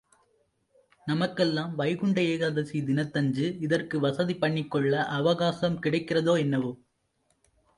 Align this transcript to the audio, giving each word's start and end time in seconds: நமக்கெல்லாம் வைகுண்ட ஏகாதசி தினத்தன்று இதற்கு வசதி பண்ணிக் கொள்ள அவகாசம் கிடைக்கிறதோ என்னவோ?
நமக்கெல்லாம் 1.07 1.75
வைகுண்ட 1.75 2.21
ஏகாதசி 2.21 2.81
தினத்தன்று 2.83 3.59
இதற்கு 3.59 3.99
வசதி 3.99 4.35
பண்ணிக் 4.35 4.71
கொள்ள 4.71 5.03
அவகாசம் 5.11 5.79
கிடைக்கிறதோ 5.79 6.39
என்னவோ? 6.39 6.73